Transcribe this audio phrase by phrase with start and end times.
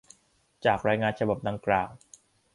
[0.65, 1.89] จากรายงานฉบับดังกล่าว